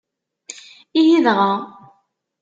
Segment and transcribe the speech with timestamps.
[0.99, 1.51] Ihi dɣa!